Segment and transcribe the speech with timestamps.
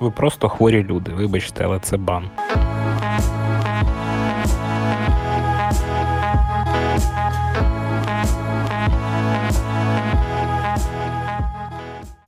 [0.00, 2.30] Ви просто хворі люди, вибачте, але це бан.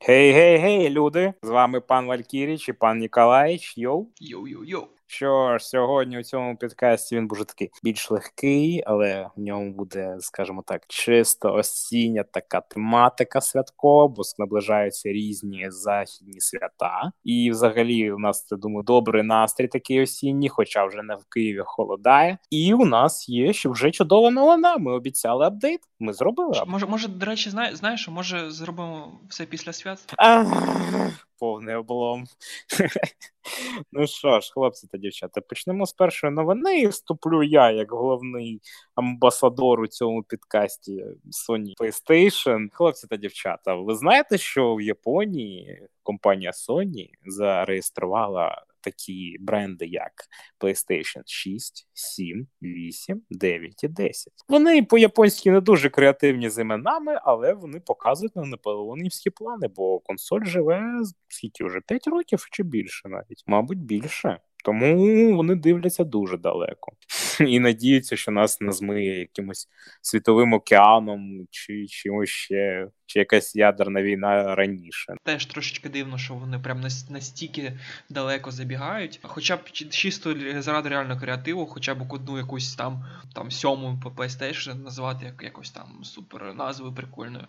[0.00, 1.32] Гей, гей, гей, люди!
[1.42, 3.78] З вами пан Валькіріч і пан Ніколаїч.
[3.78, 4.06] Йоу.
[4.20, 4.84] Йоу-йоу-йоу.
[5.12, 10.16] Що ж, сьогодні у цьому підкасті він буде такий більш легкий, але в ньому буде,
[10.20, 17.12] скажімо так, чисто осіння така тематика святкова, бо наближаються різні західні свята.
[17.24, 21.62] І взагалі у нас я думаю, добрий настрій такий осінній, хоча вже не в Києві
[21.64, 22.38] холодає.
[22.50, 24.76] І у нас є ще вже чудова новина.
[24.76, 25.80] Ми обіцяли апдейт.
[26.00, 26.50] Ми зробили.
[26.50, 26.68] апдейт.
[26.68, 30.14] Може, може, до речі, знає, знаєш, може зробимо все після свят?
[31.38, 32.24] Повний облом.
[33.92, 36.80] Ну що ж, хлопці дівчата, почнемо з першої новини.
[36.80, 38.60] І вступлю я як головний
[38.94, 41.04] амбасадор у цьому підкасті
[41.48, 42.68] Sony PlayStation.
[42.72, 50.12] Хлопці та дівчата, ви знаєте, що в Японії компанія Sony зареєструвала такі бренди, як
[50.60, 54.32] PlayStation 6, 7, 8, 9 і 10.
[54.48, 60.44] Вони по-японськи не дуже креативні з іменами, але вони показують на наполеонівські плани, бо консоль
[60.44, 60.82] живе
[61.28, 64.38] скільки вже 5 років чи більше навіть, мабуть, більше.
[64.64, 66.92] Тому вони дивляться дуже далеко
[67.46, 69.68] і надіються, що нас не змиє якимось
[70.02, 75.14] світовим океаном чи чимось ще, чи якась ядерна війна раніше.
[75.24, 76.80] Теж трошечки дивно, що вони прям
[77.10, 77.72] настільки
[78.08, 79.20] далеко забігають.
[79.22, 84.84] Хоча б чисто заради реального креативу, хоча б одну якусь там там сьому по PlayStation
[84.84, 87.46] назвати як якось там супер назвою прикольною.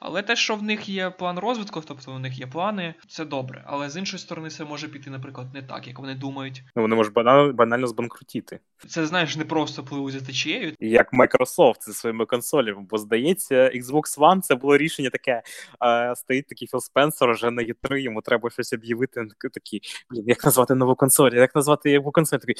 [0.00, 3.64] Але те, що в них є план розвитку, тобто в них є плани, це добре.
[3.66, 6.47] Але з іншої сторони, це може піти, наприклад, не так, як вони думають.
[6.76, 8.60] Ну вони можуть банально, банально збанкрутіти.
[8.88, 10.72] Це знаєш, не просто пливуть за течією.
[10.80, 15.42] Як Microsoft зі своїми консолями, бо здається, Xbox One це було рішення таке.
[15.78, 19.26] А, стоїть такий Філ Спенсер вже на E3, йому треба щось об'явити.
[19.54, 21.30] Такий, блін, як назвати нову консоль?
[21.30, 22.38] Як назвати яку консоль?
[22.38, 22.56] Такий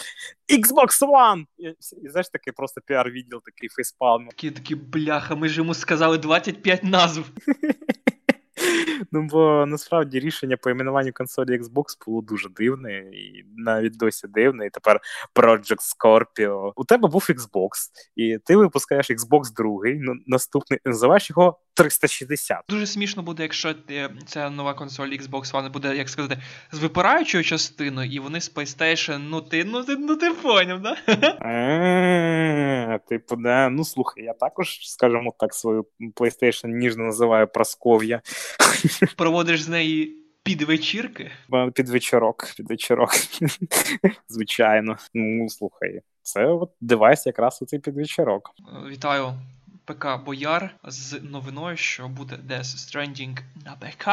[0.48, 1.44] Xbox One!
[1.58, 1.68] І,
[2.04, 4.26] і знаєш, такий просто піар-відділ, такий фейспалм.
[4.28, 7.24] Такі такі бляха, ми ж йому сказали 25 назв.
[9.12, 14.66] Ну, бо насправді рішення по іменуванню консолі Xbox було дуже дивне, і навіть досі дивне.
[14.66, 15.00] І тепер
[15.34, 16.72] Project Scorpio.
[16.76, 17.68] У тебе був Xbox,
[18.16, 22.58] і ти випускаєш Xbox другий, ну, наступний називаєш його 360.
[22.68, 23.74] Дуже смішно буде, якщо
[24.26, 26.38] ця нова консоль Xbox One буде, як сказати,
[26.72, 30.96] з випираючою частиною, і вони з PlayStation, ну ти ну ти ну ти поняв, да?
[33.08, 38.20] Типу, да, ну слухай, я також, скажімо так, свою PlayStation ніжно називаю Просков'я.
[39.16, 40.14] Проводиш з неї.
[40.42, 41.30] Під вечірки?
[41.74, 43.10] Під вечірок, під вечірок.
[44.28, 44.96] Звичайно.
[45.14, 48.50] Ну, слухай, це от девайс якраз у цей під вечірок.
[48.90, 49.32] Вітаю,
[49.84, 54.08] ПК Бояр з новиною, що буде Death Stranding на ПК.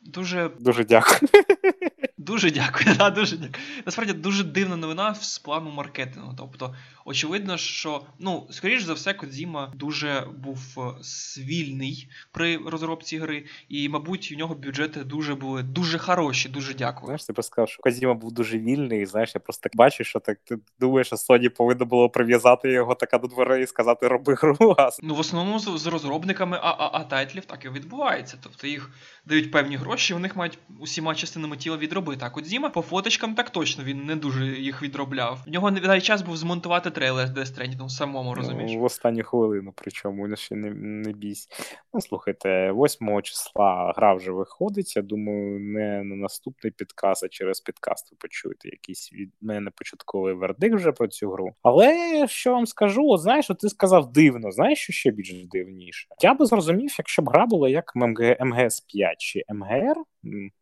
[0.00, 1.20] Дуже Дуже дякую.
[2.26, 2.96] Дуже дякую.
[2.98, 3.64] Да, дуже дякую.
[3.86, 6.34] Насправді дуже дивна новина з плану маркетингу.
[6.38, 6.74] Тобто,
[7.04, 13.88] очевидно, що ну, скоріш за все, Кодзіма дуже був е, свільний при розробці гри, і,
[13.88, 16.48] мабуть, у нього бюджети дуже були дуже хороші.
[16.48, 17.06] Дуже дякую.
[17.06, 19.02] Знаєш, ти сказав, що Кодзіма був дуже вільний.
[19.02, 22.72] і, Знаєш, я просто так бачу, що так ти думаєш, що Sony повинно було прив'язати
[22.72, 24.76] його така до дверей і сказати роби гру.
[25.02, 28.36] Ну в основному з, з розробниками ААА тайтлів так і відбувається.
[28.42, 28.90] Тобто їх
[29.26, 32.11] дають певні гроші, у них мають усіма частинами тіла відробити.
[32.16, 35.38] Так, от Зіма по фоточкам так точно він не дуже їх відробляв.
[35.46, 38.72] В нього навіть час був змонтувати трейлер Death Stranding, самому розумієш.
[38.74, 41.48] Ну, в останню хвилину, причому ще не не бійсь.
[41.94, 44.96] Ну, слухайте, 8 числа гра вже виходить.
[44.96, 50.34] Я думаю, не на наступний підкаст, а через підкаст ви почуєте якийсь від мене початковий
[50.34, 51.54] вердикт вже про цю гру.
[51.62, 56.08] Але що вам скажу, от знаєш, от ти сказав дивно, знаєш, що ще більш дивніше?
[56.22, 57.92] Я би зрозумів, якщо б гра була як
[58.40, 59.96] МГС 5 чи МГР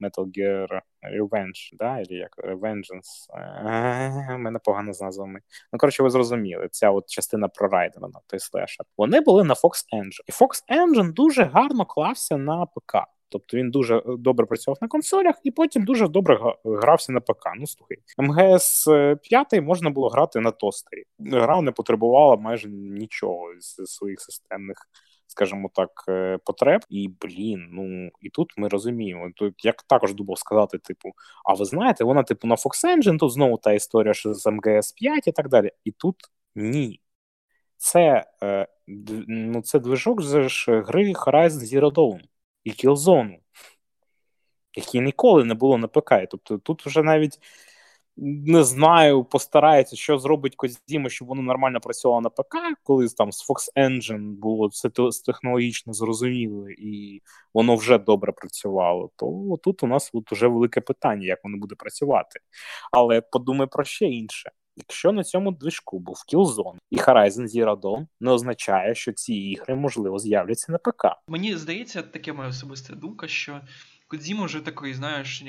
[0.00, 4.34] Metal Gear Revenge, да, або як Vengeance.
[4.34, 5.40] У мене погано з назвами.
[5.72, 8.86] Ну, коротше, ви зрозуміли, ця от частина про Райдера на той слешер.
[8.98, 10.20] Вони були на Fox Engine.
[10.26, 12.96] І Fox Engine дуже гарно клався на ПК.
[13.30, 17.52] Тобто він дуже добре працював на консолях і потім дуже добре грався на ПК.
[17.58, 18.88] Ну слухай, МГС
[19.22, 21.04] 5 можна було грати на тостері.
[21.18, 24.76] Гра не потребувала майже нічого з своїх системних
[25.30, 29.30] скажімо так, е, потреб, і блін, ну і тут ми розуміємо.
[29.36, 31.08] Тут як також думав сказати, типу,
[31.44, 34.92] а ви знаєте, вона, типу, на Fox Engine, тут знову та історія, що з МГС
[34.92, 35.70] 5 і так далі.
[35.84, 36.16] І тут
[36.54, 37.00] ні.
[37.76, 38.66] Це е,
[39.28, 40.34] ну, це движок з
[40.68, 42.20] гри Horizon Zero Dawn
[42.64, 43.38] і Killzone,
[44.76, 46.14] які ніколи не було на ПК.
[46.30, 47.38] Тобто тут вже навіть
[48.16, 53.50] не знаю, постарається, що зробить Кодзіма, щоб воно нормально працювало на ПК, коли там з
[53.50, 54.90] Fox Engine було це
[55.26, 57.22] технологічно зрозуміло, і
[57.54, 59.10] воно вже добре працювало.
[59.16, 62.40] То тут у нас от вже велике питання, як воно буде працювати.
[62.92, 64.50] Але подумай про ще інше.
[64.76, 69.74] Якщо на цьому движку був Killzone і Horizon Zero Dawn, не означає, що ці ігри
[69.74, 71.04] можливо з'являться на ПК.
[71.28, 73.60] Мені здається, таке моя особиста думка, що
[74.10, 75.44] Кодзіма вже такий, знаєш,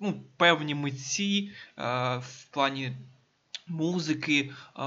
[0.00, 1.82] ну, певні митці е,
[2.16, 2.92] в плані.
[3.68, 4.82] Музики, е,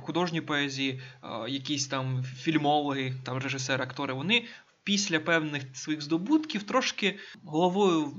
[0.00, 4.44] художньої поезії, е, якісь там фільмологи, там режисери, актори, вони
[4.84, 8.14] після певних своїх здобутків трошки головою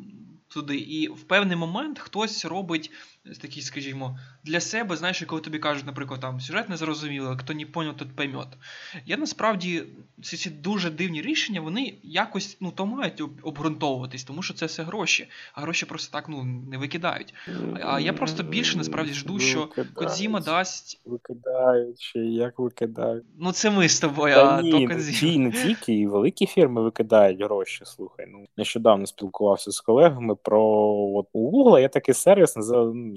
[0.48, 0.78] туди.
[0.78, 2.92] І в певний момент хтось робить
[3.42, 7.66] такий, скажімо, для себе, знаєш, коли тобі кажуть, наприклад, там сюжет не зрозуміло, хто не
[7.66, 8.48] поняв, тот поймет.
[9.06, 9.84] Я насправді
[10.22, 14.84] ці ці дуже дивні рішення, вони якось ну, то мають обґрунтовуватись, тому що це все
[14.84, 15.28] гроші.
[15.54, 17.34] А гроші просто так ну, не викидають.
[17.84, 21.02] А я просто більше насправді жду, що Кодзіма дасть.
[21.06, 23.24] Викидають ще як викидають.
[23.40, 25.44] Ну, це ми з тобою, Та а ні, то Кодзіма.
[25.44, 27.82] не тільки і великі фірми викидають гроші.
[27.86, 28.26] Слухай.
[28.30, 30.64] Ну нещодавно спілкувався з колегами про
[31.16, 32.54] от у Google є такий сервіс,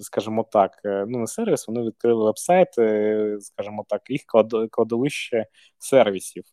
[0.02, 4.22] скажімо так, е, ну не сервіс, вони відкрили веб-сайт, е, скажімо так, їх
[4.70, 5.46] кладовище
[5.78, 6.44] сервісів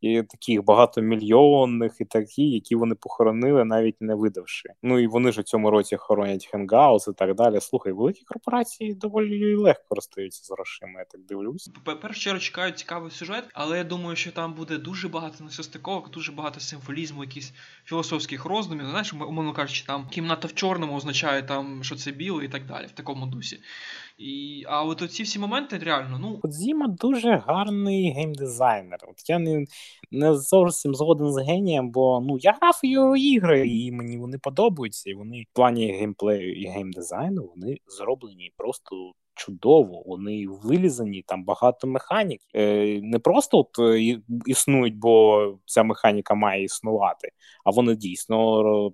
[0.00, 4.68] і таких багатомільйонних, і такі, які вони похоронили, навіть не видавши.
[4.82, 7.60] Ну і вони ж у цьому році хоронять Hangouts і так далі.
[7.60, 10.98] Слухай, великі корпорації доволі легко користуються з грошима.
[10.98, 11.70] Я так дивлюсь.
[12.02, 16.32] Перш чергу чекаю цікавий сюжет, але я думаю, що там буде дуже багато нестиковок, дуже
[16.32, 17.52] багато символізму, якісь
[17.84, 18.86] філософських роздумів.
[18.86, 22.86] Знаєш, умовно кажучи, там кімната в чорному означає там, що це біле, і так далі,
[22.86, 23.60] в такому дусі.
[24.18, 26.38] І, А от оці всі моменти реально, ну.
[26.38, 28.98] Кодзіма дуже гарний геймдизайнер.
[29.08, 29.64] От я не
[30.10, 35.10] не зовсім згоден з генієм, бо ну я грав його ігри, і мені вони подобаються.
[35.10, 41.86] І вони в плані геймплею і геймдизайну вони зроблені просто чудово, вони вилізані, там багато
[41.86, 42.40] механік.
[42.54, 47.28] Е, Не просто от е, існують, бо ця механіка має існувати,
[47.64, 48.90] а вони дійсно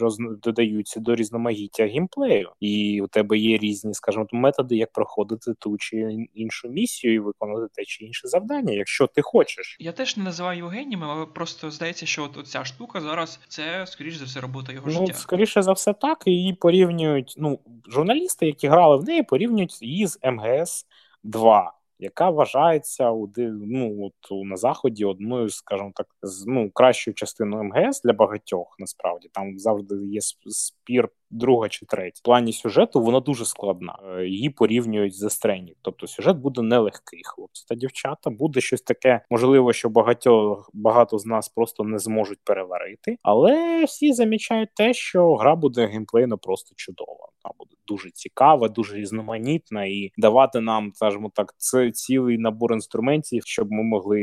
[0.00, 2.50] роз, додаються до різноманіття геймплею.
[2.60, 7.68] І у тебе є різні, скажімо, методи, як проходити ту чи іншу місію і виконувати
[7.74, 9.76] те чи інше завдання, якщо ти хочеш.
[9.80, 13.86] Я теж не називаю його генієм, але просто здається, що от ця штука зараз це
[13.86, 15.04] скоріш за все робота його ну, життя.
[15.08, 17.34] Ну, скоріше за все, так і її порівнюють.
[17.38, 17.58] Ну,
[17.88, 20.86] журналісти, які грали в неї, порівнюють порівнюють її з МГС
[21.24, 28.02] 2 яка вважається ну, от на заході одною, скажімо так, з ну кращою частиною МГС
[28.02, 28.76] для багатьох.
[28.78, 32.20] Насправді там завжди є спір друга чи третя.
[32.22, 33.98] В плані сюжету вона дуже складна.
[34.18, 35.76] Е, її порівнюють з Стрені.
[35.82, 38.30] Тобто сюжет буде нелегкий, хлопці та дівчата.
[38.30, 44.12] Буде щось таке, можливо, що багато багато з нас просто не зможуть переварити, але всі
[44.12, 47.28] замічають те, що гра буде геймплейно просто чудова.
[47.46, 53.42] Вона буде дуже цікава, дуже різноманітна і давати нам, скажімо так, це цілий набор інструментів,
[53.46, 54.20] щоб ми могли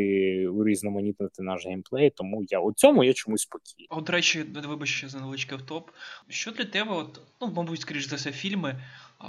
[0.47, 2.09] урізноманітнити наш геймплей.
[2.09, 3.87] Тому я у цьому я чомусь спокійний.
[3.89, 5.89] От, речі, вибачте за невеличкий топ.
[6.29, 8.75] Що для тебе, от ну мабуть, скоріш за все, фільми.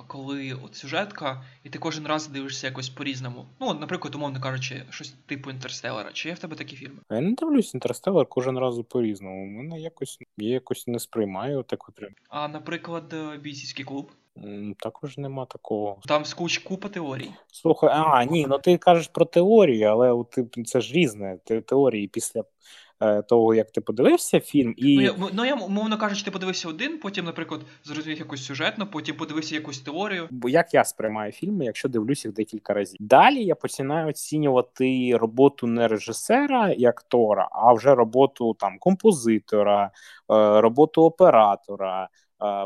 [0.07, 3.47] Коли от сюжетка, і ти кожен раз дивишся якось по-різному.
[3.61, 6.11] Ну, наприклад, умовно кажучи, щось типу інтерстелера.
[6.13, 6.97] Чи є в тебе такі фільми?
[7.11, 9.45] Я не дивлюсь інтерстелер кожен раз по-різному.
[9.45, 12.11] У мене якось я якось не сприймаю таку прям.
[12.29, 14.11] А наприклад, е, бійцівський клуб.
[14.79, 15.99] Також нема такого.
[16.07, 17.31] Там скуч купа теорій.
[17.53, 21.39] Слухай, а ні, ну ти кажеш про теорію, але ти це ж різне.
[21.67, 22.45] Теорії після
[23.29, 26.99] того, як ти подивився фільм, і ну я ну я мовно кажучи, ти подивився один,
[26.99, 30.29] потім, наприклад, зрозумів якусь сюжетну, потім подивився якусь теорію.
[30.31, 32.97] Бо як я сприймаю фільми, якщо дивлюсь їх декілька разів.
[33.01, 39.91] Далі я починаю оцінювати роботу не режисера і актора, а вже роботу там композитора, е,
[40.61, 42.09] роботу оператора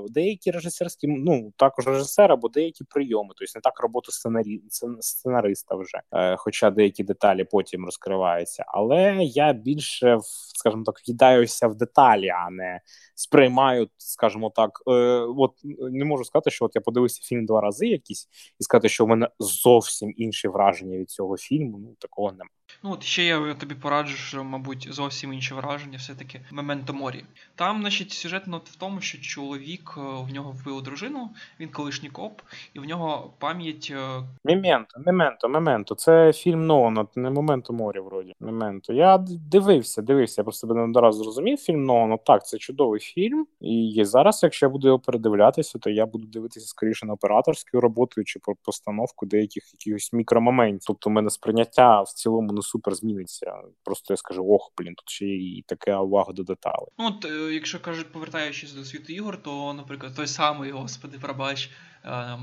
[0.08, 4.62] деякі режисерські, ну також режисер або деякі прийоми, тобто не так роботу сценарі...
[5.00, 8.64] сценариста вже, е, хоча деякі деталі потім розкриваються.
[8.68, 10.18] Але я більше
[10.58, 12.80] скажімо так, в'їдаюся в деталі, а не
[13.14, 14.90] сприймаю, скажімо так, е,
[15.36, 15.52] от
[15.90, 18.28] не можу сказати, що от я подивився фільм два рази, якісь
[18.60, 21.78] і сказати, що в мене зовсім інші враження від цього фільму.
[21.78, 22.50] Ну такого немає.
[22.82, 27.24] Ну от ще я тобі пораджу, що, мабуть, зовсім інші враження, все-таки Мементо Морі.
[27.54, 32.40] Там, значить, сюжет в тому, що чоловік е, в нього вбив дружину, він колишній коп,
[32.74, 33.92] і в нього пам'ять.
[33.96, 35.94] Е, Мементо, Мементо, Мементо.
[35.94, 38.34] Це фільм Нолана, не Мементо морі, вроді.
[38.40, 38.92] Мементо.
[38.92, 40.42] Я дивився, дивився.
[40.48, 43.46] Просто себе не одразу зрозумів фільм, но ну так, це чудовий фільм.
[43.60, 48.24] І зараз, якщо я буду його передивлятися, то я буду дивитися скоріше на операторську роботу
[48.24, 50.84] чи про постановку деяких якихось мікромоментів.
[50.86, 53.54] Тобто, у мене сприйняття в цілому не супер зміниться.
[53.84, 56.88] Просто я скажу, ох, блін, тут ще і така увага до деталей.
[56.98, 61.70] Ну, от, е, якщо кажуть, повертаючись до світу ігор, то, наприклад, той самий, господи, пробач,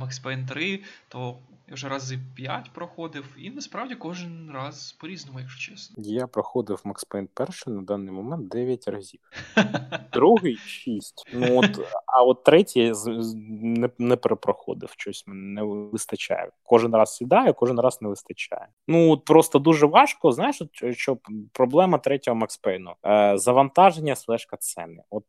[0.01, 5.71] Max Payne 3, то я вже рази 5 проходив, і насправді кожен раз по-різному, якщо
[5.71, 6.03] чесно.
[6.03, 9.19] Я проходив Max Payne перший на даний момент 9 разів.
[10.13, 11.29] Другий 6.
[11.33, 12.93] Ну от, а от третій
[13.37, 16.49] не не перепроходив щось не вистачає.
[16.63, 18.67] Кожен раз сідаю, кожен раз не вистачає.
[18.87, 20.31] Ну от просто дуже важко.
[20.31, 20.61] Знаєш,
[20.91, 21.17] що
[21.51, 22.47] проблема третього?
[23.05, 25.03] Е, завантаження слежка ціни.
[25.09, 25.23] От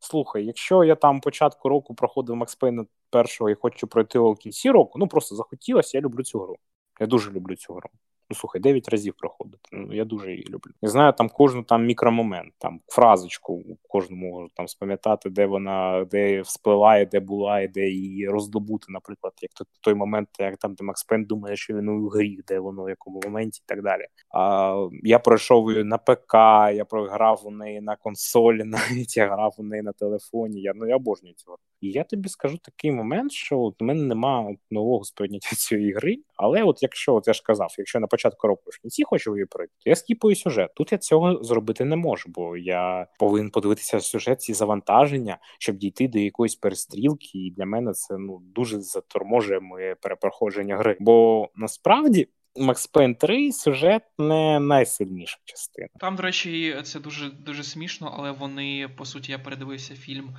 [0.00, 4.98] слухай, якщо я там початку року проходив Payne першого і хочу пройти в кінці року,
[4.98, 6.56] ну просто захотілося, я люблю цю гру.
[7.00, 7.88] Я дуже люблю цю гру.
[8.30, 9.68] Ну, слухай, 9 разів проходити.
[9.72, 10.72] Ну, я дуже її люблю.
[10.82, 16.40] Я знаю там кожну там мікромомент, там фразочку кожному можу там спам'ятати, де вона де
[16.40, 20.84] вспливає, де була, і де її роздобути, наприклад, як той, той момент, як там де
[20.84, 24.06] Макс Пен думає, що він у грі, де воно в якому моменті і так далі.
[24.34, 26.34] А, Я пройшов її на ПК,
[26.74, 30.60] я програв у неї на консолі, навіть я грав у неї на телефоні.
[30.60, 31.56] Я ну я обожнюю цього.
[31.80, 36.16] І я тобі скажу такий момент, що от у мене немає нового сприйняття цієї гри.
[36.36, 39.46] Але от якщо от я ж казав, якщо на початку року в кінці хочу її
[39.46, 40.70] пройти, то я скіпую сюжет.
[40.74, 46.08] Тут я цього зробити не можу, бо я повинен подивитися сюжет ці завантаження, щоб дійти
[46.08, 47.38] до якоїсь перестрілки.
[47.38, 50.96] І для мене це ну дуже заторможує моє перепроходження гри.
[51.00, 52.28] Бо насправді.
[52.56, 55.88] Max Payne 3 сюжет не найсильніша частина.
[56.00, 60.36] Там, до речі, це дуже дуже смішно, але вони по суті я передивився фільм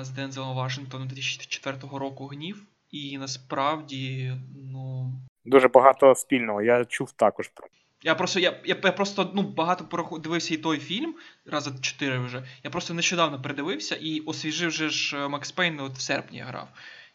[0.00, 2.66] з Дензелом Вашингтоном 2004 року гнів.
[2.90, 4.32] І насправді,
[4.72, 5.12] ну.
[5.44, 6.62] Дуже багато спільного.
[6.62, 7.68] Я чув також про.
[8.02, 11.14] Я просто я, я, я просто ну, багато дивився і той фільм,
[11.46, 12.42] рази чотири вже.
[12.64, 16.68] Я просто нещодавно передивився і освіжив вже ж Макс Пейн от в серпні я грав.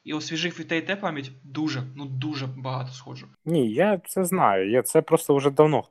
[0.03, 3.27] І освіжив і те, і те, пам'ять дуже, ну дуже багато сходжу.
[3.45, 4.71] Ні, я це знаю.
[4.71, 5.83] Я це просто вже давно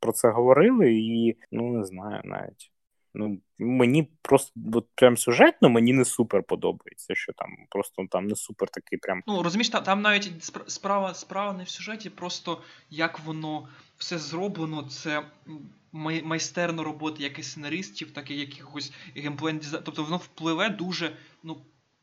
[0.00, 2.70] про це говорили, і ну не знаю навіть.
[3.18, 8.36] Ну, Мені просто от прям сюжетно мені не супер подобається, що там просто там не
[8.36, 9.22] супер такий прям.
[9.26, 14.82] Ну розумієш, там там навіть справа справа не в сюжеті, просто як воно все зроблено,
[14.82, 15.22] це
[15.92, 21.56] май, майстерна робота як і сценаристів, так і якихось геймплей Тобто воно впливає дуже, ну.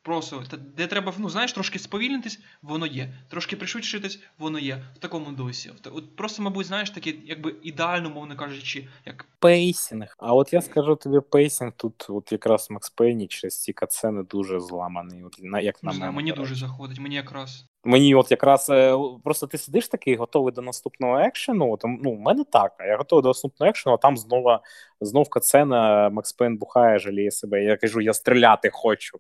[0.06, 0.44] Просто
[0.78, 3.14] де треба ну знаєш, трошки сповільнитись, воно є.
[3.30, 5.72] Трошки пришвидшитись, воно є в такому досі.
[5.92, 10.16] От просто, мабуть, знаєш, таке, якби ідеально, мовно кажучи, як pacing.
[10.20, 14.60] А от я скажу тобі, pacing тут, от якраз Max Payne через ці катсцени дуже
[14.60, 15.24] зламаний.
[15.24, 16.12] От як на мене.
[16.12, 17.66] Мені дуже заходить, мені якраз.
[17.86, 21.72] Мені от якраз е, просто ти сидиш такий, готовий до наступного екшену.
[21.72, 24.58] От, ну, у мене так, я готовий до наступного екшену, а там знову
[25.02, 27.64] знов кацена Макс Пейн бухає, жаліє себе.
[27.64, 29.18] Я кажу, я стріляти хочу.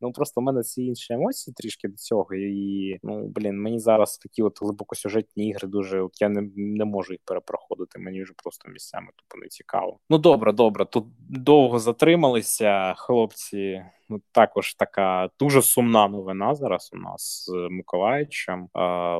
[0.00, 2.34] Ну просто в мене ці інші емоції трішки до цього.
[2.34, 6.00] І ну, блін, мені зараз такі от глибокосюжетні ігри дуже.
[6.00, 7.98] От я не не можу їх перепроходити.
[7.98, 9.98] Мені вже просто місцями тупо не цікаво.
[10.10, 10.84] Ну добре, добре.
[10.84, 13.82] Тут довго затрималися хлопці.
[14.12, 18.62] Ну, також така дуже сумна новина зараз у нас з Миколаївичем.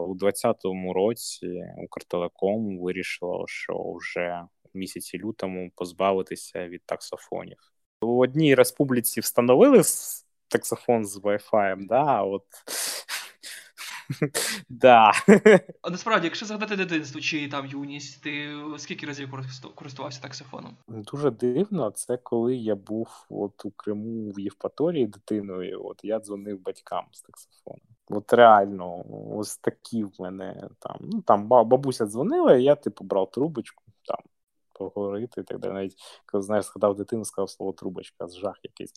[0.09, 0.57] У 2020
[0.95, 4.43] році Укртелеком вирішило, що вже
[4.75, 7.59] в місяці лютому позбавитися від таксофонів.
[8.01, 9.83] У одній республіці встановили
[10.49, 12.45] таксофон з Wi-Fi, да, от
[14.69, 15.13] Да.
[15.83, 18.49] А насправді, якщо згадати дитинство чи там юність, ти
[18.79, 19.35] скільки разів
[19.75, 20.77] користувався таксофоном?
[20.89, 26.63] Дуже дивно, це коли я був от у Криму в Євпаторії дитиною, от я дзвонив
[26.63, 27.81] батькам з таксофоном.
[28.09, 29.05] От реально,
[29.37, 30.97] ось такі в мене там.
[31.01, 34.19] Ну там бабуся дзвонила, і я типу брав трубочку там
[34.73, 35.73] поговорити і так далі.
[35.73, 38.93] Навіть коли знаєш, згадав дитину, сказав слово трубочка, з жах якийсь.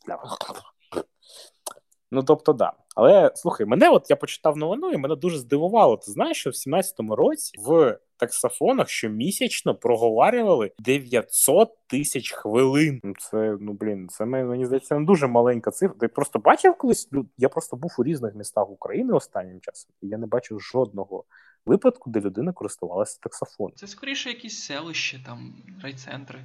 [2.13, 2.73] Ну, тобто, да.
[2.95, 5.97] Але слухай, мене от я почитав новину, і мене дуже здивувало.
[5.97, 12.99] Ти знаєш, що в 17-му році в таксофонах щомісячно проговарювали 900 тисяч хвилин.
[13.03, 15.97] Ну, це ну блін, це мені здається не дуже маленька цифра.
[15.99, 17.09] Ти просто бачив колись?
[17.37, 21.23] Я просто був у різних містах України останнім часом, і я не бачив жодного
[21.65, 23.75] випадку, де людина користувалася таксофоном.
[23.75, 25.53] Це скоріше якісь селища, там
[25.83, 26.39] райцентри.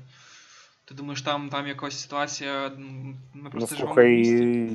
[0.88, 2.72] Ти думаєш, там там якась ситуація.
[3.34, 4.22] Ми просто ну, слухай,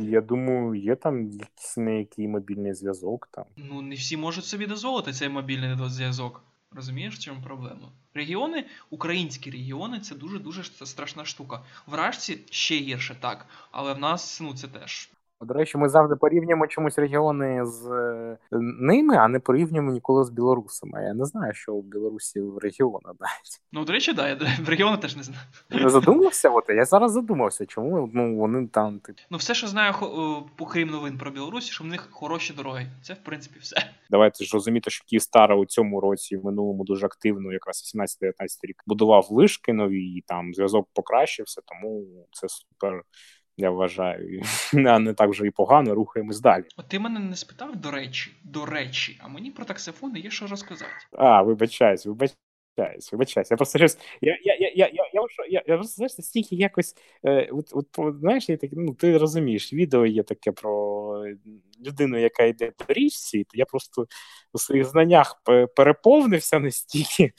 [0.10, 3.46] я думаю, є там якийсь неякий мобільний зв'язок там.
[3.58, 6.44] Ну, не всі можуть собі дозволити цей мобільний зв'язок.
[6.72, 7.92] Розумієш, в чому проблема?
[8.14, 11.62] Регіони, українські регіони це дуже-дуже страшна штука.
[11.88, 13.46] В Рашці ще гірше, так.
[13.72, 15.10] Але в нас, ну, це теж.
[15.46, 18.38] До речі, ми завжди порівнюємо чомусь регіони з е,
[18.80, 21.04] ними, а не порівнюємо ніколи з білорусами.
[21.04, 23.62] Я не знаю, що у Білорусі в регіонах навіть.
[23.72, 25.42] Ну, до речі, да, я в регіони теж не знаю.
[25.72, 26.50] Не задумався?
[26.50, 29.16] От я зараз задумався, чому ну вони там тип.
[29.30, 29.94] Ну, все, що знаю,
[30.60, 32.88] окрім новин про Білорусі, що в них хороші дороги.
[33.02, 33.76] Це в принципі все.
[34.10, 38.32] Давайте ж розуміти, що Київстара у цьому році в минулому дуже активно, якраз 18-19
[38.64, 43.04] рік, будував вишки нові, і там зв'язок покращився, тому це супер.
[43.58, 44.42] Я вважаю,
[44.74, 46.64] а не так вже і погано, рухаємось далі.
[46.78, 50.48] От ти мене не спитав, до речі, до речі, а мені про таксофони є що
[50.48, 50.92] розказати.
[51.12, 52.38] А, вибачаюсь, вибачаюсь.
[52.78, 53.52] Вибачаюсь, вибачаюсь.
[53.52, 53.98] Я просто щось.
[54.22, 55.06] Я я, я, я, я,
[55.50, 56.96] я, я, просто знаєш, стільки якось.
[57.26, 61.26] Е, от, от, знаєш, я так, ну, ти розумієш, відео є таке про
[61.86, 64.08] людину, яка йде по річці, то я просто
[64.54, 65.42] у своїх знаннях
[65.76, 67.32] переповнився настільки.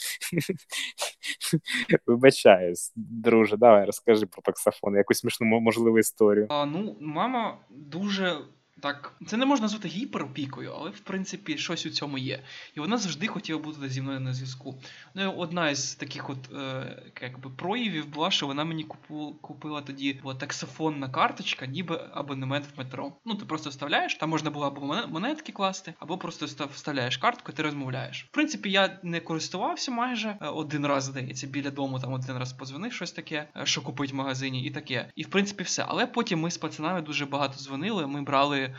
[2.07, 6.47] Вибачаюсь, друже, давай розкажи про таксофон, якусь смішну можливу історію.
[6.51, 8.39] А, Ну, мама дуже
[8.85, 12.43] так, це не можна назвати гіперопікою, але в принципі щось у цьому є.
[12.75, 14.75] І вона завжди хотіла бути зі мною на зв'язку.
[15.15, 20.21] Ну, Одна із таких от е, якби проявів була, що вона мені купу, купила тоді
[20.39, 23.13] таксофонна карточка, ніби абонемент в метро.
[23.25, 27.63] Ну, ти просто вставляєш, там можна було або монетки класти, або просто вставляєш картку, ти
[27.63, 28.25] розмовляєш.
[28.25, 32.53] В принципі, я не користувався майже е, один раз, здається, біля дому там один раз
[32.53, 35.13] позвонив щось таке, е, що купить в магазині, і таке.
[35.17, 35.85] І в принципі все.
[35.89, 38.07] Але потім ми з пацанами дуже багато дзвонили.
[38.07, 38.74] Ми брали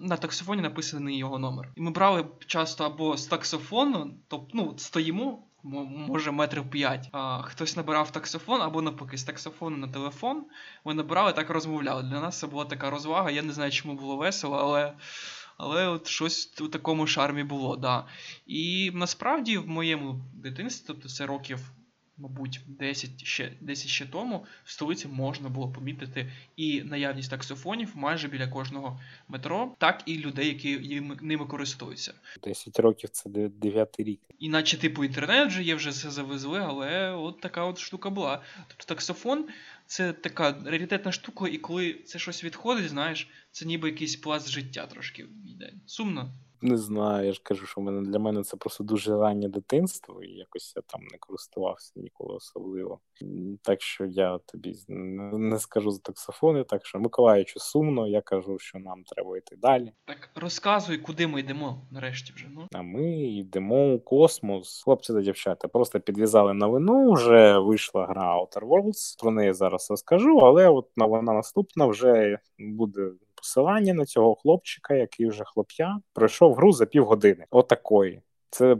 [0.00, 1.68] на таксофоні написаний його номер.
[1.76, 5.42] І ми брали часто або з таксофону, тобто ну, стоїмо.
[6.08, 7.08] Може, метрів 5.
[7.12, 10.44] А, Хтось набирав таксофон, або навпаки, з таксофону на телефон.
[10.84, 12.02] Ми набирали так розмовляли.
[12.02, 13.30] Для нас це була така розвага.
[13.30, 14.94] Я не знаю, чому було весело, але
[15.56, 17.76] але от щось у такому шармі було.
[17.76, 18.06] да.
[18.46, 21.72] І насправді в моєму дитинстві, тобто це років
[22.18, 28.28] мабуть, 10 ще 10 ще тому в столиці можна було помітити і наявність таксофонів майже
[28.28, 32.14] біля кожного метро, так і людей, які ними користуються.
[32.44, 34.20] 10 років це 9 рік.
[34.38, 38.42] Іначе, типу, інтернет вже є, вже все завезли, але от така от штука була.
[38.68, 39.48] Тобто таксофон
[39.86, 44.86] це така раритетна штука, і коли це щось відходить, знаєш, це ніби якийсь пласт життя
[44.86, 45.72] трошки йде.
[45.86, 46.32] Сумно.
[46.62, 50.30] Не знаю, я ж кажу, що мене для мене це просто дуже раннє дитинство, і
[50.32, 53.00] якось я там не користувався ніколи особливо.
[53.62, 58.78] Так що я тобі не скажу за таксофони, так що Миколаївичу сумно, я кажу, що
[58.78, 59.92] нам треба йти далі.
[60.04, 62.46] Так розказуй, куди ми йдемо нарешті вже.
[62.54, 62.68] ну.
[62.72, 64.82] А ми йдемо у космос.
[64.84, 67.12] Хлопці та дівчата просто підв'язали новину.
[67.12, 73.10] Вже вийшла гра Outer Worlds, Про неї зараз розкажу, але от вона наступна вже буде
[73.46, 77.44] посилання на цього хлопчика, який вже хлоп'я пройшов гру за півгодини.
[77.50, 78.20] Отакої.
[78.50, 78.76] Це,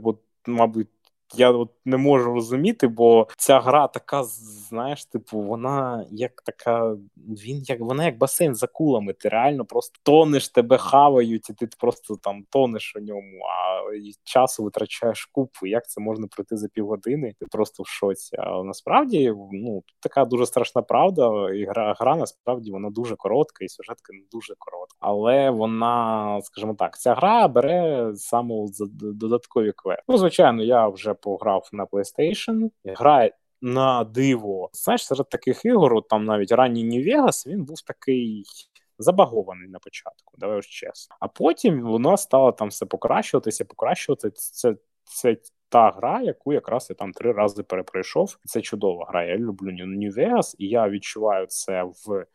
[0.47, 0.87] мабуть,
[1.35, 7.63] я от не можу розуміти, бо ця гра така, знаєш, типу, вона як така, він
[7.65, 9.13] як вона як басейн за кулами.
[9.13, 13.77] Ти реально просто тонеш, тебе хавають, і ти просто там тонеш у ньому, а
[14.23, 15.67] часу витрачаєш купу.
[15.67, 17.33] Як це можна пройти за півгодини?
[17.39, 18.37] Ти просто в шоці.
[18.37, 21.53] А насправді ну така дуже страшна правда.
[21.53, 24.97] І гра гра насправді вона дуже коротка, і сюжетка не дуже коротка.
[24.99, 28.65] Але вона, скажімо так, ця гра бере саме
[28.99, 30.03] додаткові квести.
[30.07, 32.69] Ну, звичайно, я вже пограв на PlayStation.
[32.85, 33.29] Гра
[33.61, 34.69] на диво.
[34.73, 38.43] Знаєш, серед таких ігор, там навіть ранній New Vegas, він був такий.
[38.99, 41.15] Забагований на початку, давай ж чесно.
[41.19, 44.31] А потім воно стало там все покращуватися, покращувати.
[44.31, 45.37] Це це
[45.69, 48.37] та гра, яку якраз я там три рази перепройшов.
[48.45, 49.23] Це чудова гра.
[49.23, 52.25] Я люблю New Vegas, і я відчуваю це в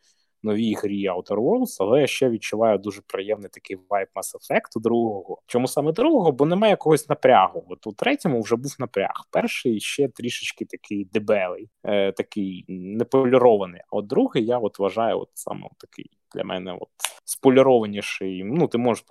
[0.43, 5.41] новій грі Outer Worlds, але я ще відчуваю дуже приємний такий вайб Mass Effect другого.
[5.47, 6.31] Чому саме другого?
[6.31, 7.65] Бо немає якогось напрягу.
[7.69, 9.27] От у третьому вже був напряг.
[9.31, 13.81] Перший ще трішечки такий дебелий, е, такий неполірований.
[13.89, 16.89] А от другий я от вважаю, от саме такий для мене от
[17.25, 18.43] сполірованіший.
[18.43, 19.05] Ну, ти можеш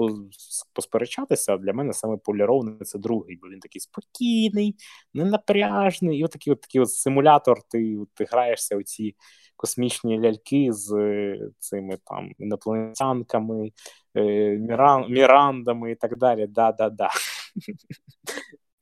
[0.72, 4.76] посперечатися, а для мене саме полірований це другий, бо він такий спокійний,
[5.14, 7.62] ненапряжний, і от такий от такий от симулятор.
[7.62, 9.14] Ти ти граєшся у ці
[9.62, 13.72] космічні ляльки з е, цими там інопланетянками,
[14.14, 14.22] е,
[14.58, 16.46] міран, мірандами і так далі.
[16.46, 17.10] Да-да-да.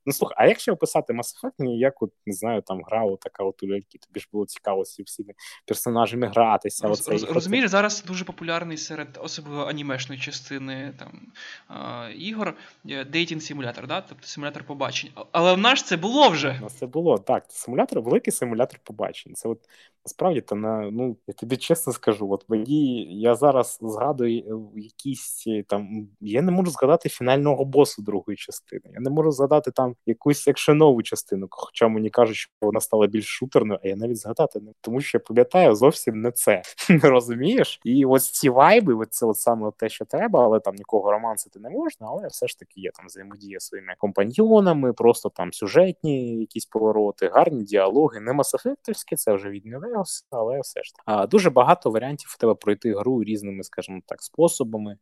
[0.06, 3.62] Ну, слухай, а якщо описати Mass Effect, як от, не знаю, там гра така от
[3.62, 5.32] у ляльки, тобі ж було цікаво з всіми
[5.66, 6.88] персонажами гратися.
[6.88, 11.32] Роз, роз, розумієш, зараз дуже популярний серед особливо анімешної частини там
[11.68, 14.00] а, ігор дейтінг симулятор, да?
[14.00, 15.10] тобто симулятор побачень.
[15.32, 16.56] Але в нас це було вже.
[16.60, 17.44] У нас це було, так.
[17.48, 19.34] Симулятор, великий симулятор побачень.
[19.34, 19.68] Це от
[20.06, 24.38] Насправді, та на ну я тобі чесно скажу, от мені я зараз згадую
[24.76, 26.08] е, якісь е, там.
[26.20, 28.82] Я не можу згадати фінального босу другої частини.
[28.84, 33.26] Я не можу згадати там якусь екшенову частину, хоча мені кажуть, що вона стала більш
[33.26, 36.62] шутерною, а я навіть згадати не тому, що я пам'ятаю зовсім не це.
[37.02, 37.80] Розумієш?
[37.84, 41.60] І ось ці вайби, ось це от саме те, що треба, але там нікого романсити
[41.60, 46.66] не можна, але все ж таки є там взаємодія своїми компаньйонами, просто там сюжетні якісь
[46.66, 51.26] повороти, гарні діалоги, не масофектовські, це вже від Нелеос, але все ж таки.
[51.26, 54.98] дуже багато варіантів у тебе пройти гру різними, скажімо так, способами.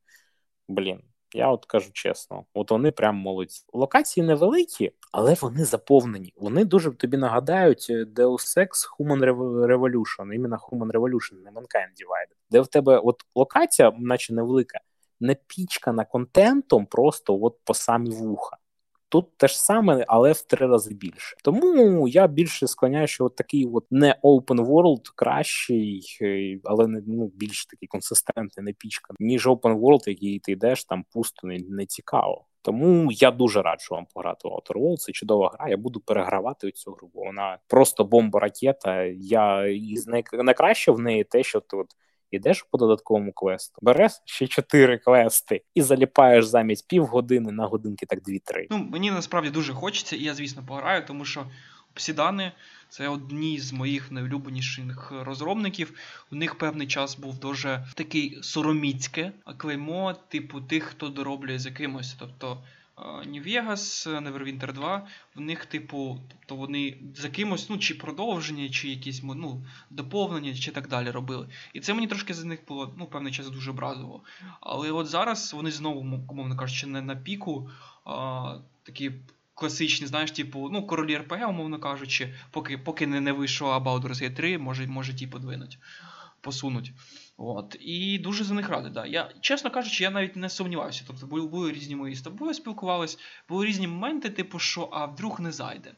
[0.68, 1.02] Блін.
[1.34, 3.64] Я от кажу чесно, от вони прям молодці.
[3.72, 6.32] Локації невеликі, але вони заповнені.
[6.36, 9.34] Вони дуже тобі нагадають е, Deus Ex Human
[9.66, 14.80] Revolution, іменно Human Revolution, не Mankind Divided, де в тебе от локація, наче невелика,
[15.20, 18.56] напічкана контентом просто от по самі вуха.
[19.08, 21.36] Тут те ж саме, але в три рази більше.
[21.44, 27.02] Тому я більше склоняю, що от такий от не open world кращий, е, але не
[27.06, 31.58] ну більш такий консистентний, не пічка, ніж open world, який ти йдеш там пусто не,
[31.68, 32.44] не цікаво.
[32.62, 35.68] Тому я дуже раджу вам пограти в Outer Worlds, Це чудова гра.
[35.68, 37.10] Я буду перегравати цю гру.
[37.14, 39.04] бо Вона просто бомба ракета.
[39.18, 39.94] Я і
[40.32, 41.86] найкраще в неї те, що ти от
[42.30, 48.22] Ідеш по додатковому квесту, береш ще чотири квести і заліпаєш замість півгодини на годинки, так
[48.22, 48.66] дві-три.
[48.70, 51.46] Ну мені насправді дуже хочеться, і я, звісно, пограю, тому що
[51.90, 52.52] обсідани
[52.88, 55.92] це одні з моїх найулюбленіших розробників.
[56.32, 62.16] У них певний час був дуже такий сороміцьке клеймо, типу тих, хто дороблює з якимось.
[62.18, 62.58] Тобто
[63.44, 69.22] Vegas, Neverwinter 2, в них, типу, тобто вони за кимось, ну, чи продовження, чи якісь
[69.22, 71.48] ну, доповнення, чи так далі робили.
[71.72, 74.22] І це мені трошки за них було ну, певний час дуже образово.
[74.60, 77.70] Але от зараз вони знову, мовно кажучи, не на піку,
[78.04, 79.12] а, такі
[79.54, 84.34] класичні, знаєш, типу, ну, королі РПГ, умовно кажучи, поки поки не не вийшов Baldur's Gate
[84.34, 85.78] 3, може, може ті подвинуть,
[86.40, 86.92] посунуть.
[87.40, 87.76] От.
[87.80, 88.92] І дуже за них радий.
[88.92, 89.06] Да.
[89.06, 91.04] Я, Чесно кажучи, я навіть не сумнівався.
[91.06, 95.40] Тобто були, були різні мої з тобою спілкувались, були різні моменти, типу, що а вдруг
[95.40, 95.92] не зайде.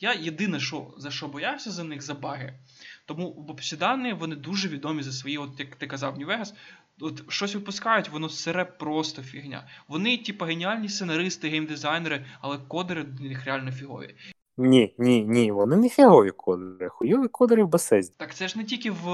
[0.00, 2.58] Я єдине, що за що боявся за них, за баги.
[3.06, 6.54] Тому в обсідани вони дуже відомі за свої, от як ти казав, Нью-Вегас,
[7.00, 9.68] от щось випускають, воно сире просто фігня.
[9.88, 14.14] Вони, типу, геніальні сценаристи, геймдизайнери, але кодери для них реально фігові.
[14.56, 18.12] Ні, ні, ні, вони не фігові кодери, хуйові кодери в Bethesda.
[18.16, 19.04] Так це ж не тільки в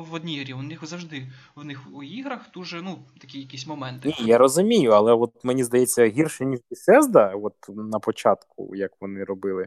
[0.00, 4.08] в одній грі, у них завжди в них у іграх дуже ну, такі якісь моменти.
[4.08, 9.24] Ні, я розумію, але от мені здається гірше, ніж Bethesda, от на початку, як вони
[9.24, 9.66] робили.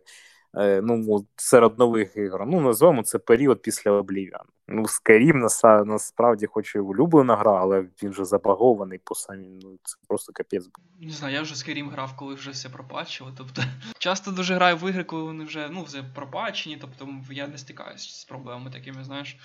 [0.55, 2.45] Е, ну, серед нових ігор.
[2.47, 4.43] Ну, назвемо це період після Oblivion.
[4.67, 9.47] Ну, Skyrim насправді хоч і улюблена гра, але він вже забагований по самі.
[9.63, 10.69] Ну, це просто капець.
[11.01, 13.31] Не знаю, я вже Skyrim грав, коли вже все пропачило.
[13.37, 13.61] Тобто,
[13.97, 18.21] часто дуже граю в ігри, коли вони вже ну, вже пропачені, тобто я не стикаюся
[18.21, 19.37] з проблемами такими, знаєш.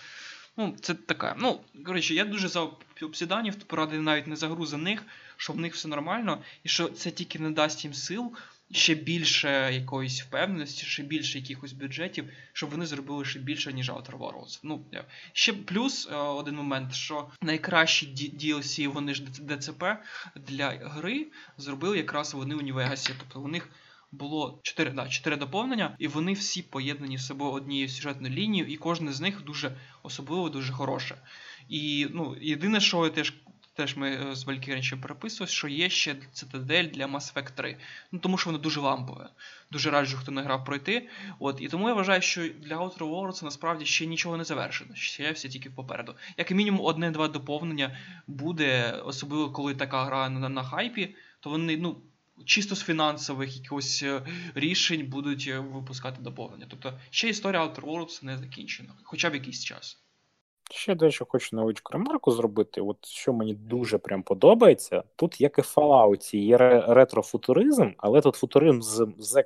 [0.56, 1.36] Ну, це така.
[1.38, 2.66] Ну, коротше, я дуже за
[3.02, 5.02] обсіданів, поради навіть не за них,
[5.36, 8.32] що в них все нормально, і що це тільки не дасть їм сил
[8.74, 14.18] ще більше якоїсь впевненості, ще більше якихось бюджетів, щоб вони зробили ще більше, ніж Outer
[14.18, 14.60] Worlds.
[14.62, 14.84] Ну,
[15.32, 19.84] Ще плюс е, один момент, що найкращі DLC вони ж ДЦП
[20.36, 23.12] для гри зробили якраз вони у Нью-Вегасі.
[23.18, 23.68] Тобто у них
[24.12, 28.76] було 4 да, 4 доповнення, і вони всі поєднані з собою однією сюжетною лінією, і
[28.76, 31.16] кожне з них дуже особливо, дуже хороше.
[31.68, 33.34] І ну, єдине, що я теж
[33.74, 37.76] Теж ми е, з Valkyrie ще що є ще цитадель для Mass Effect 3.
[38.12, 39.28] Ну тому що воно дуже лампове.
[39.70, 41.08] Дуже раджу, хто не грав пройти.
[41.38, 44.94] От, І тому я вважаю, що для Outer Worlds насправді ще нічого не завершено.
[44.94, 46.14] Ще все тільки попереду.
[46.36, 52.02] Як мінімум, одне-два доповнення буде, особливо коли така гра на, на хайпі, то вони, ну.
[52.44, 54.22] Чисто з фінансових якихось е,
[54.54, 56.66] рішень будуть е, випускати доповнення.
[56.70, 60.03] Тобто ще історія Outer Worlds не закінчена, хоча б якийсь час.
[60.70, 62.80] Ще дещо хочу невеличку ремарку зробити.
[62.80, 66.56] От що мені дуже прям подобається, тут як і в Fallout, є
[66.88, 68.80] ретрофутуризм, але тут футуризм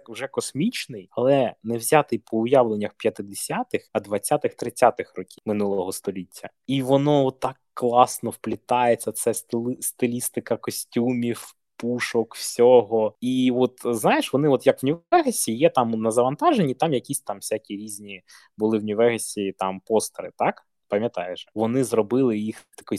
[0.09, 6.49] вже космічний, але не взятий по уявленнях 50-х, а 20-х, 30-х років минулого століття.
[6.67, 9.13] І воно так класно вплітається.
[9.13, 9.35] Це
[9.81, 11.55] стилістика костюмів.
[11.81, 13.15] Пушок, всього.
[13.21, 17.37] І от знаєш, вони, от як в Нью-Вегасі, є там на завантаженні, там якісь там
[17.37, 18.23] всякі різні
[18.57, 20.68] були в Нью-Вегасі там постери, так?
[20.89, 22.99] Пам'ятаєш, вони зробили їх в такій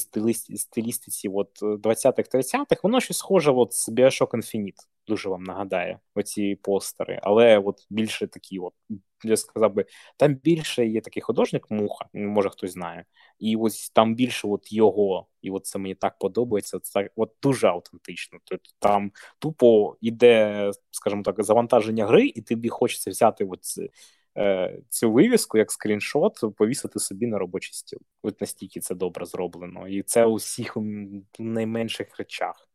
[0.57, 7.19] стилістиці от 20-х-30-х, воно щось схоже от з Bioshock Infinite, дуже вам нагадає оці постери,
[7.23, 8.73] але от більше такі, от
[9.23, 9.85] я сказав би,
[10.17, 13.05] там більше є такий художник муха, може хтось знає,
[13.39, 16.79] і ось там більше от його, і от це мені так подобається.
[16.79, 18.39] Це от дуже автентично.
[18.43, 23.89] Тобто там тупо іде, скажімо так, завантаження гри, і тобі хочеться взяти от е,
[24.89, 27.99] цю вивіску як скріншот повісити собі на робочий стіл.
[28.23, 30.77] От настільки це добре зроблено, і це у всіх
[31.39, 32.69] найменших речах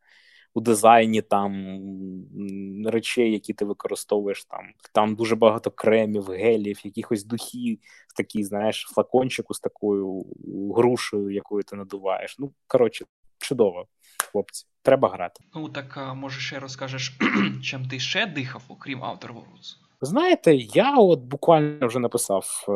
[0.54, 1.78] у дизайні там
[2.86, 4.60] речей, які ти використовуєш там.
[4.92, 7.78] Там дуже багато кремів, гелів, якихось духів,
[8.16, 10.24] такий, знаєш, флакончику з такою
[10.76, 12.36] грушею, якою ти надуваєш.
[12.38, 13.04] Ну, коротше,
[13.38, 13.86] чудово,
[14.32, 14.66] хлопці.
[14.82, 15.44] Треба грати.
[15.54, 17.18] Ну так може ще розкажеш,
[17.62, 19.83] чим ти ще дихав, окрім Outer Worlds?
[20.00, 22.72] Знаєте, я от буквально вже написав е,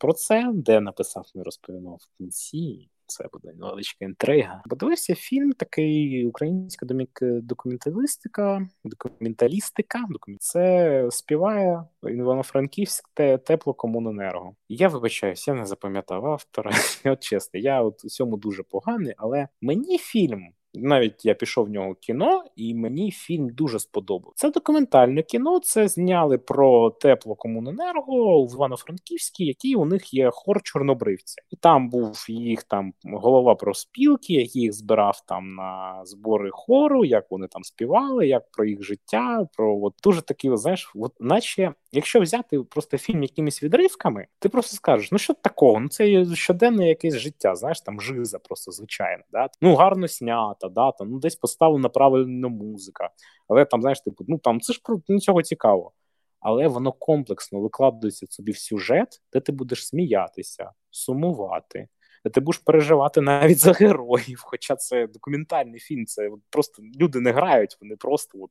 [0.00, 4.62] про це, де написав, не розповідав в кінці це буде невеличка інтрига.
[4.70, 6.86] Подивився фільм, такий українська
[7.22, 9.98] документалістика, документалістика.
[10.40, 13.08] Це співає Івано-Франківськ
[13.46, 14.54] тепло комуненерго.
[14.68, 16.70] Я вибачаюсь, я не запам'ятав автора.
[17.04, 21.70] От чесно, я от у цьому дуже поганий, але мені фільм навіть я пішов в
[21.70, 24.32] нього кіно, і мені фільм дуже сподобав.
[24.36, 25.60] Це документальне кіно.
[25.60, 32.26] Це зняли про теплокомуненерго в Івано-Франківській, який у них є хор чорнобривця, і там був
[32.28, 38.26] їх там голова профспілки, який їх збирав там на збори хору, як вони там співали,
[38.26, 39.48] як про їх життя.
[39.56, 44.76] Про от дуже такі, знаєш, от наче якщо взяти просто фільм якимись відривками, ти просто
[44.76, 45.80] скажеш, ну що такого?
[45.80, 49.22] Ну це щоденне якесь життя, знаєш, там жиза просто звичайно.
[49.32, 49.48] Да?
[49.60, 53.10] Ну гарно снята, да, там, ну десь поставлена правильна музика.
[53.48, 55.92] Але там, знаєш, типу, ну там це ж про ну, цікаво.
[56.40, 61.88] Але воно комплексно викладається собі в сюжет, де ти будеш сміятися, сумувати,
[62.24, 64.40] де ти будеш переживати навіть за героїв.
[64.42, 68.50] Хоча це документальний фільм, це просто люди не грають, вони просто от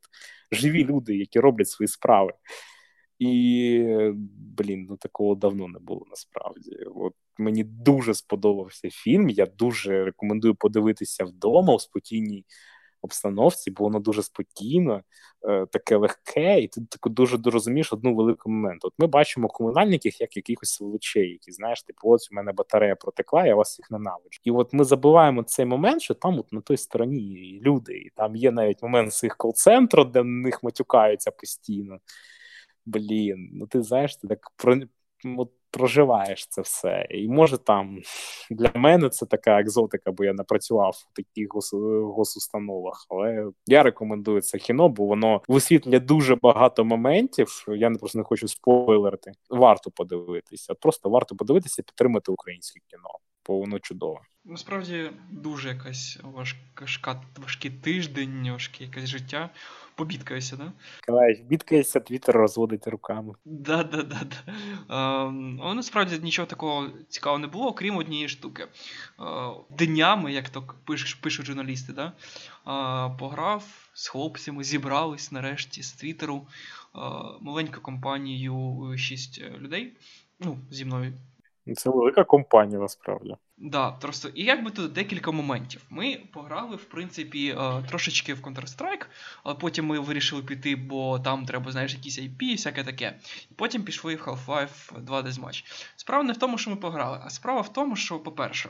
[0.52, 2.34] живі люди, які роблять свої справи.
[3.20, 4.14] І,
[4.58, 6.78] блін, ну такого давно не було насправді.
[6.96, 9.30] От Мені дуже сподобався фільм.
[9.30, 12.46] Я дуже рекомендую подивитися вдома у спокійній
[13.02, 15.02] обстановці, бо воно дуже спокійно,
[15.50, 18.86] е, таке легке, і ти так дуже розумієш одну велику момент.
[18.86, 23.46] От ми бачимо комунальників як якихось сволочей, які знаєш, типу, ось у мене батарея протекла,
[23.46, 24.40] я вас їх ненавиджу.
[24.44, 28.36] І от ми забуваємо цей момент, що там от на той стороні люди, і там
[28.36, 32.00] є навіть момент з їх кол-центру, де на них матюкаються постійно
[32.88, 34.80] блін, ну ти знаєш, ти так про,
[35.38, 37.08] от, проживаєш це все.
[37.10, 38.00] І може там
[38.52, 41.74] для мене це така екзотика, бо я не працював в таких гос,
[42.16, 43.06] госустановах.
[43.10, 47.66] Але я рекомендую це кіно, бо воно висвітлює дуже багато моментів.
[47.68, 49.32] Я не просто не хочу спойлерити.
[49.50, 50.74] Варто подивитися.
[50.74, 53.10] Просто варто подивитися, і підтримати українське кіно,
[53.48, 54.20] бо воно чудове.
[54.46, 59.50] Насправді дуже якась важка важкий тиждень, важке якесь життя
[59.98, 60.72] побідкаюся, да?
[61.02, 63.34] Калаєш, бідкаєшся, твіттер розводить руками.
[63.46, 64.54] Да, да, да, да.
[65.26, 68.64] Ем, але насправді нічого такого цікавого не було, окрім однієї штуки.
[68.64, 69.24] Е,
[69.70, 72.06] днями, як то пишуть, пишуть журналісти, да?
[72.08, 76.48] Е, пограв з хлопцями, зібрались нарешті з Твіттеру
[76.96, 77.00] е,
[77.42, 79.94] маленьку компанію 6 людей.
[80.40, 81.14] Ну, зі мною
[81.74, 83.36] це велика компанія насправді.
[83.58, 85.82] Да, просто і якби тут декілька моментів.
[85.90, 89.06] Ми пограли, в принципі, е, трошечки в Counter-Strike,
[89.44, 93.20] але потім ми вирішили піти, бо там треба, знаєш, якісь IP, всяке таке.
[93.52, 95.64] І потім пішли в Half-Life 2 Deathmatch.
[95.96, 98.70] Справа не в тому, що ми пограли, а справа в тому, що, по-перше,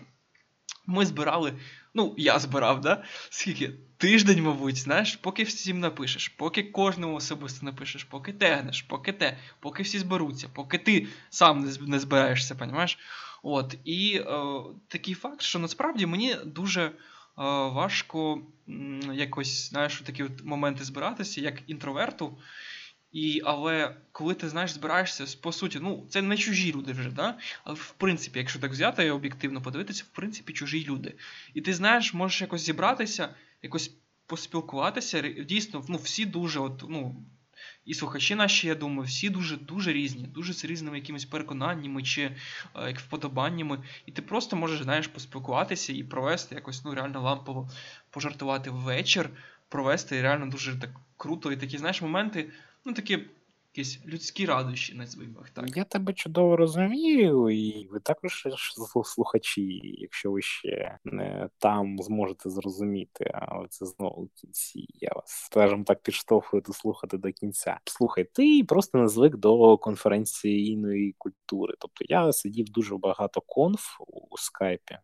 [0.86, 1.54] ми збирали,
[1.94, 3.04] ну, я збирав, да?
[3.30, 3.74] Скільки?
[3.98, 9.84] Тиждень, мабуть, знаєш, поки всім напишеш, поки кожному особисто напишеш, поки тегнеш, поки те, поки
[9.84, 13.00] всі зберуться, поки ти сам не збираєшся, понімаєш?
[13.44, 14.34] От, І е,
[14.88, 16.92] такий факт, що насправді мені дуже е,
[17.38, 18.42] важко
[19.14, 22.38] якось, знаєш, такі от моменти збиратися, як інтроверту.
[23.12, 27.38] І, Але коли ти знаєш, збираєшся, по суті, ну, це не чужі люди вже, да?
[27.64, 31.14] але в принципі, якщо так взяти і об'єктивно подивитися, в принципі, чужі люди.
[31.54, 33.30] І ти знаєш, можеш якось зібратися,
[33.62, 33.92] якось
[34.26, 35.22] поспілкуватися.
[35.22, 37.16] Дійсно, ну, всі дуже, от, ну,
[37.86, 42.22] і слухачі наші, я думаю, всі дуже дуже різні, дуже з різними якимись переконаннями чи
[42.22, 42.36] е,
[42.76, 43.84] як вподобаннями.
[44.06, 47.70] І ти просто можеш знаєш, поспілкуватися і провести якось ну, реально лампово
[48.10, 49.30] пожартувати вечір,
[49.70, 51.52] провести реально дуже так круто.
[51.52, 52.50] І такі, знаєш, моменти
[52.88, 53.20] ну такі
[53.74, 55.78] якісь людські радощі, назвемо їх так.
[55.78, 58.48] Я тебе чудово розумію, і ви також
[59.04, 64.88] слухачі, якщо ви ще не там зможете зрозуміти, але це знову кінці.
[64.94, 67.80] Я вас, скажімо так, підштовхую дослухати до кінця.
[67.86, 71.74] Слухай, ти просто не звик до конференційної культури.
[71.80, 74.98] Тобто я сидів дуже багато конф у скайпі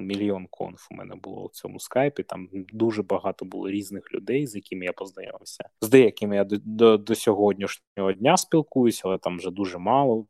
[0.00, 2.22] мільйон конф у мене було у цьому скайпі.
[2.22, 5.68] Там дуже багато було різних людей, з якими я познайомився.
[5.80, 10.26] З деякими я до до, до сьогоднішнього дня спілкуюся, але там вже дуже мало.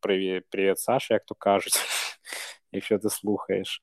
[0.00, 1.74] Привіт, привіт, Саша, як то кажуть,
[2.72, 3.82] якщо ти слухаєш.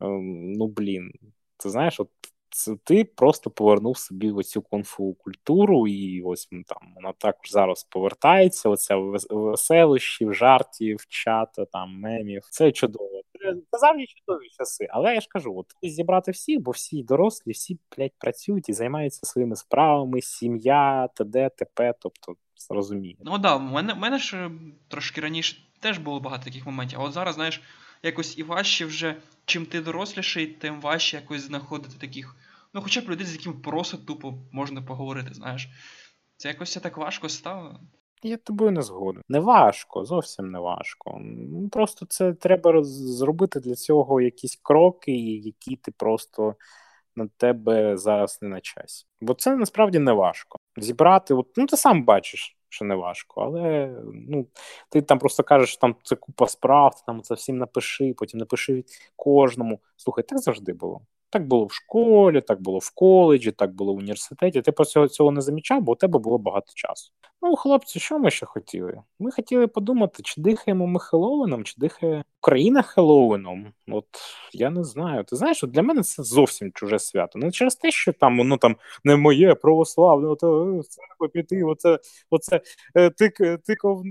[0.00, 1.12] Ем, ну блін,
[1.56, 2.10] ти знаєш, от
[2.56, 8.68] це ти просто повернув собі оцю конфу культуру, і ось там вона також зараз повертається.
[8.68, 8.96] Оця
[9.30, 12.42] веселощів, жартів, чата, там мемів.
[12.50, 13.22] Це чудово.
[13.70, 14.86] Це завжди чудові часи.
[14.90, 19.26] Але я ж кажу, от зібрати всіх, бо всі дорослі, всі блядь, працюють і займаються
[19.26, 22.34] своїми справами, сім'я, т.д., т.п., тобто
[22.70, 23.16] розуміє.
[23.20, 24.50] Ну да, в мене в мене ж
[24.88, 27.00] трошки раніше теж було багато таких моментів.
[27.00, 27.62] А от зараз, знаєш,
[28.02, 32.36] якось і важче вже, чим ти доросліший, тим важче якось знаходити таких,
[32.76, 35.68] ну, хоча б людей, з якими просто тупо можна поговорити, знаєш.
[36.36, 37.80] Це якось так важко стало.
[38.22, 39.22] Я тобою не згоден.
[39.28, 41.20] Не важко, зовсім не важко.
[41.72, 46.54] Просто це треба зробити для цього якісь кроки, які ти просто
[47.16, 49.06] на тебе зараз не на часі.
[49.20, 50.58] Бо це насправді не важко.
[50.76, 54.46] Зібрати, от, ну ти сам бачиш, що не важко, але ну,
[54.90, 58.38] ти там просто кажеш, що там це купа справ, ти там це всім напиши, потім
[58.40, 58.84] напиши
[59.16, 59.80] кожному.
[59.96, 61.00] Слухай, так завжди було.
[61.30, 64.62] Так було в школі, так було в коледжі, так було в університеті.
[64.62, 67.12] Ти просто цього не замічав, бо у тебе було багато часу.
[67.42, 69.02] Ну, хлопці, що ми ще хотіли?
[69.18, 73.72] Ми хотіли подумати, чи дихаємо ми Хеллоуіном, чи дихає Україна Хеллоуіном.
[73.88, 74.06] От
[74.52, 75.24] я не знаю.
[75.24, 77.38] Ти знаєш, от для мене це зовсім чуже свято.
[77.38, 81.98] Не через те, що там воно там не моє православне, ото церква піти, оце,
[82.30, 82.60] оце
[82.94, 84.02] е, тик, тиков,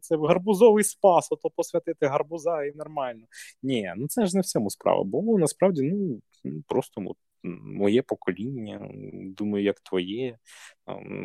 [0.00, 3.24] це гарбузовий спас, ото посвятити гарбуза і нормально.
[3.62, 6.20] Ні, ну це ж не в цьому справа, бо насправді ну
[6.66, 7.16] просто от,
[7.62, 8.90] моє покоління,
[9.36, 10.38] думаю, як твоє,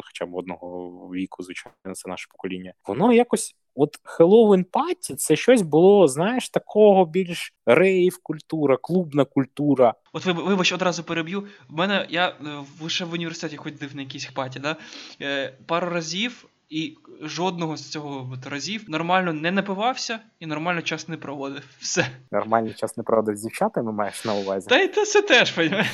[0.04, 2.74] хоча б одного віку, звичайно, це наше покоління.
[2.88, 3.56] Воно якось.
[3.78, 9.94] От Halloween party це щось було, знаєш, такого більш rave культура, клубна культура.
[10.14, 11.48] От вибач, одразу переб'ю.
[11.70, 12.34] В мене я е,
[12.82, 14.76] лише в університеті ходив на якісь party, да?
[15.22, 21.08] Е, пару разів і жодного з цього от разів нормально не напивався і нормально час
[21.08, 21.64] не проводив.
[21.80, 22.08] Все.
[22.32, 24.68] Нормальний час не проводив з дівчатами, маєш на увазі.
[24.70, 25.88] Та й це все теж, понімаєш?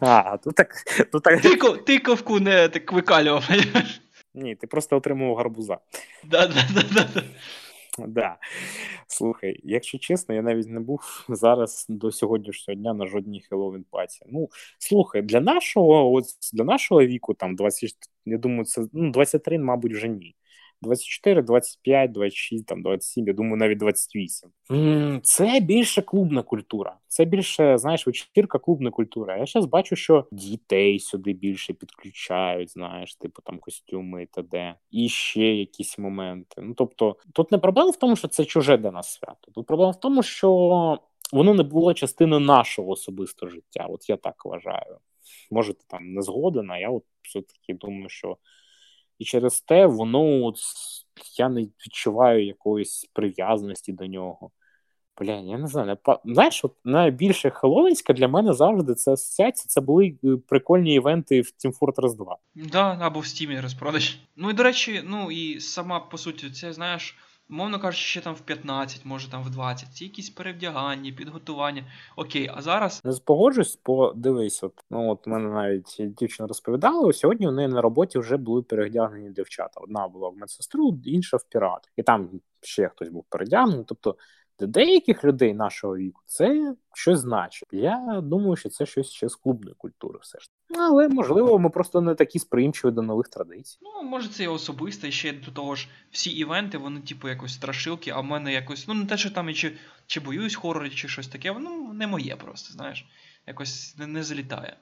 [0.00, 0.68] А, тут так.
[1.12, 1.40] Тут так...
[1.40, 4.00] Ти, ти ковку не так викалював, понімаєш?
[4.34, 5.78] Ні, ти просто отримував гарбуза.
[6.24, 6.82] Да-да-да.
[6.92, 7.22] Да.
[9.06, 14.24] Слухай, якщо чесно, я навіть не був зараз до сьогоднішнього дня на жодній Хеллоуін паті.
[14.28, 19.58] Ну, слухай, для нашого, от для нашого віку, там 20, я думаю, це ну, 23,
[19.58, 20.34] мабуть, вже ні.
[20.84, 24.50] 24, 25, 26, там 27, я думаю, навіть 28.
[25.22, 26.96] Це більше клубна культура.
[27.08, 29.36] Це більше, знаєш, вечірка клубна культура.
[29.36, 34.74] Я зараз бачу, що дітей сюди більше підключають, знаєш, типу там костюми і т.д.
[34.90, 36.62] І ще якісь моменти.
[36.62, 39.50] Ну тобто, тут не проблема в тому, що це чуже для нас свято.
[39.54, 40.50] Тут проблема в тому, що
[41.32, 43.86] воно не було частиною нашого особистого життя.
[43.88, 44.98] От я так вважаю.
[45.50, 48.36] Може, ти там не згоден, а я от все-таки думаю, що
[49.18, 50.56] і через те воно от,
[51.38, 54.50] я не відчуваю якоїсь прив'язаності до нього.
[55.20, 55.86] Бля, я не знаю.
[55.86, 56.16] Не...
[56.24, 59.68] Знаєш, от найбільше Хеллоуінська для мене завжди це асоціація.
[59.68, 62.36] Це були е, прикольні івенти в Team Fortress 2.
[62.54, 64.16] Да, або в Steam розпродаж.
[64.36, 67.16] Ну і до речі, ну і сама по суті, це знаєш.
[67.48, 69.88] Мовно кажучи, ще там в 15, може там в 20.
[69.88, 71.84] Ці якісь перевдягання, підготування.
[72.16, 73.00] Окей, а зараз.
[73.04, 77.80] Не спогоджусь, бо дивись, от ну от мене навіть дівчина розповідала, сьогодні у неї на
[77.80, 79.80] роботі вже були перевдягнені дівчата.
[79.80, 81.90] Одна була в медсестру, інша в пірат.
[81.96, 82.30] І там
[82.60, 83.84] ще хтось був передягнений.
[83.88, 84.16] Тобто
[84.58, 87.68] для деяких людей нашого віку це щось значить.
[87.72, 92.00] Я думаю, що це щось ще з клубної культури, все ж але можливо, ми просто
[92.00, 93.78] не такі сприймчиві до нових традицій.
[93.82, 97.54] Ну, може, це і особисто, і ще до того ж, всі івенти, вони, типу, якось
[97.54, 99.72] страшилки, а в мене якось, ну, не те, що там і чи
[100.06, 103.06] чи боюсь хорорів, чи щось таке, воно не моє просто, знаєш,
[103.46, 104.76] якось не, не залітає.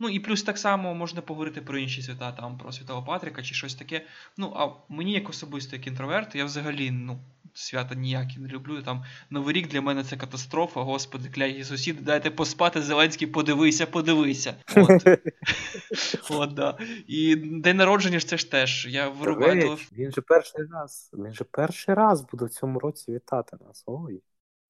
[0.00, 3.54] Ну і плюс так само можна поговорити про інші свята, там про Святого Патрика чи
[3.54, 4.06] щось таке.
[4.36, 7.18] Ну, а мені як особисто, як інтроверт, я взагалі ну,
[7.54, 8.82] свята ніякі не люблю.
[8.82, 10.80] Там Новий рік для мене це катастрофа.
[10.80, 14.54] Господи, клягі сусіди, дайте поспати, Зеленський, подивися, подивися.
[14.76, 15.06] От.
[16.30, 16.78] От, да.
[17.06, 18.86] І день народження ж це ж теж.
[18.90, 19.78] Я вирубаю.
[19.92, 21.10] Він же перший раз.
[21.12, 23.82] Він же перший раз буде в цьому році вітати нас.
[23.86, 24.22] Ой.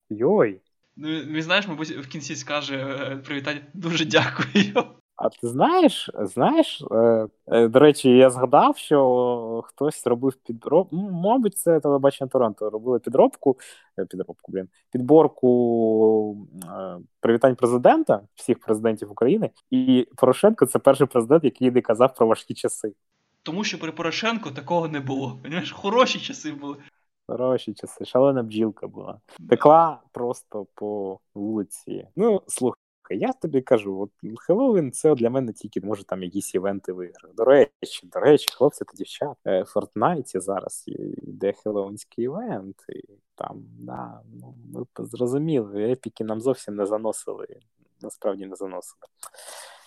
[0.09, 0.61] Йой.
[0.95, 3.61] Ну, він знаєш, мабуть, в кінці скаже е, привітання.
[3.73, 4.85] Дуже дякую.
[5.15, 11.57] А ти знаєш, знаєш, е, е, до речі, я згадав, що хтось робив підробку, мабуть,
[11.57, 13.57] це телебачення Торонто робили підробку,
[13.99, 21.43] е, підробку, блін, підборку е, привітань президента, всіх президентів України, і Порошенко це перший президент,
[21.43, 22.93] який не казав про важкі часи.
[23.43, 25.39] Тому що при Порошенку такого не було.
[25.43, 26.75] Понимаєш, хороші часи були.
[27.27, 29.19] Хороші часи, шалена бджілка була.
[29.49, 32.07] Текла просто по вулиці.
[32.15, 32.84] Ну, слухай.
[33.13, 37.11] Я тобі кажу, от Хеллоуін це для мене тільки може там якісь івенти в.
[37.33, 39.37] До речі, до речі, хлопці та дівчат.
[39.45, 43.03] Е, в Fortnite і зараз йде Хеллоуінський івент, і
[43.35, 47.47] там, да, ну, ми зрозуміли, Epic и нам зовсім не заносили
[48.01, 49.01] насправді не заносили.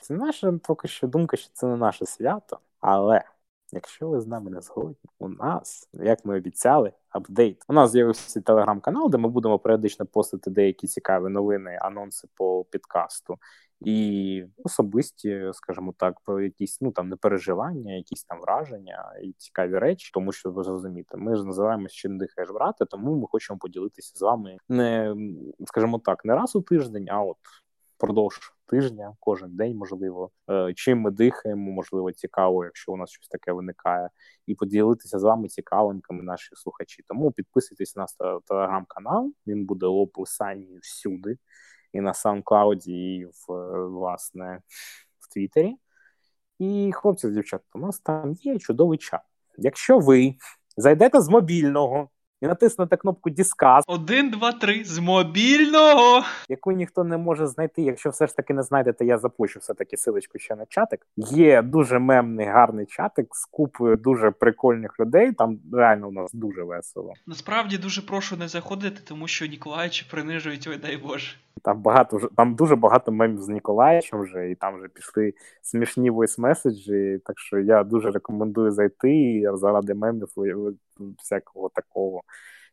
[0.03, 3.25] Це наша поки що думка, що це не наше свято, але
[3.73, 7.65] якщо ви з нами не згодні, у нас, як ми обіцяли, апдейт.
[7.69, 13.37] У нас з'явився телеграм-канал, де ми будемо періодично постити деякі цікаві новини, анонси по підкасту.
[13.81, 19.79] І особисті, скажімо так, про якісь ну там не переживання, якісь там враження і цікаві
[19.79, 23.59] речі, тому що ви зрозумієте, ми ж називаємося «Чи не дихаєш брати, тому ми хочемо
[23.59, 25.15] поділитися з вами не
[25.67, 27.37] скажімо так, не раз у тиждень, а от
[27.99, 33.29] впродовж тижня, кожен день, можливо, е, чим ми дихаємо, можливо, цікаво, якщо у нас щось
[33.29, 34.11] таке виникає,
[34.47, 37.05] і поділитися з вами цікавинками наші слухачі.
[37.09, 38.07] Тому підписуйтесь на
[38.47, 41.39] телеграм-канал, він буде в описанні всюди,
[41.93, 43.53] і на SoundCloud, і в
[43.89, 44.63] власне
[45.19, 45.77] в Твіттері.
[46.59, 49.21] І хлопці, дівчата, у нас там є чудовий чат.
[49.57, 50.35] Якщо ви
[50.77, 52.11] зайдете з мобільного
[52.41, 53.83] і натиснути кнопку Discuss.
[53.87, 56.23] Один, два, три з мобільного.
[56.49, 57.83] Яку ніхто не може знайти.
[57.83, 61.07] Якщо все ж таки не знайдете, я запущу все-таки силочку ще на чатик.
[61.17, 65.33] Є дуже мемний гарний чатик з купою дуже прикольних людей.
[65.33, 67.13] Там реально у нас дуже весело.
[67.27, 71.37] Насправді дуже прошу не заходити, тому що Ніколаївичі принижують, ой дай Боже.
[71.63, 77.19] Там багато там дуже багато мемів з Ніколаєчем вже, і там вже пішли смішні войс-меседжі.
[77.25, 80.29] Так що я дуже рекомендую зайти заради мемів
[81.19, 82.23] всякого такого,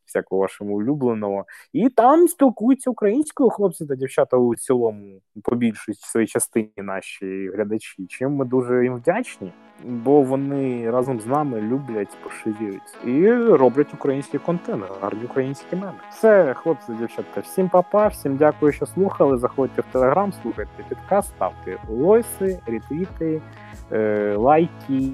[0.06, 1.46] всякого вашого улюбленого.
[1.74, 8.06] І там спілкуються українською хлопці та дівчата у цілому, по більшій своїй частині наші глядачі.
[8.10, 9.54] Чим ми дуже їм вдячні,
[9.84, 16.00] бо вони разом з нами люблять, поширюють і роблять український контент, гарні українські меми.
[16.12, 19.38] Все, хлопці, дівчата, всім папа, всім дякую, що слухали.
[19.38, 23.42] Заходьте в телеграм, слухайте підкаст, ставте лойси, ретвіти,
[23.92, 25.12] е, лайки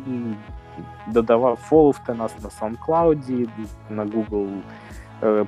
[1.08, 3.48] додавав, фоловте нас на SoundCloud,
[3.90, 4.62] на Google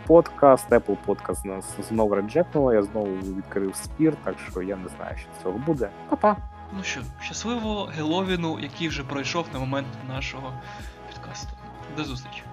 [0.08, 5.18] Podcast, Apple Podcast нас знову реджекнуло, я знову відкрив спір, так що я не знаю,
[5.18, 5.90] що цього буде.
[6.10, 6.38] Па-па!
[6.78, 10.54] Ну що, щасливого Геловіну, який вже пройшов на момент нашого
[11.08, 11.50] підкасту.
[11.98, 12.44] До зустрічі!